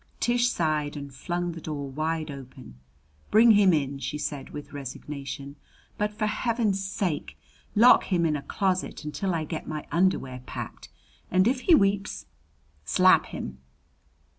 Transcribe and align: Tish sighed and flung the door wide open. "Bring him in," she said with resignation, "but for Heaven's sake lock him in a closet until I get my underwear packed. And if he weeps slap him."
Tish 0.19 0.49
sighed 0.49 0.97
and 0.97 1.13
flung 1.13 1.51
the 1.51 1.61
door 1.61 1.87
wide 1.87 2.31
open. 2.31 2.79
"Bring 3.29 3.51
him 3.51 3.71
in," 3.71 3.99
she 3.99 4.17
said 4.17 4.49
with 4.49 4.73
resignation, 4.73 5.57
"but 5.95 6.11
for 6.11 6.25
Heaven's 6.25 6.83
sake 6.83 7.37
lock 7.75 8.05
him 8.05 8.25
in 8.25 8.35
a 8.35 8.41
closet 8.41 9.03
until 9.03 9.35
I 9.35 9.43
get 9.43 9.67
my 9.67 9.85
underwear 9.91 10.41
packed. 10.47 10.89
And 11.29 11.47
if 11.47 11.59
he 11.59 11.75
weeps 11.75 12.25
slap 12.83 13.27
him." 13.27 13.59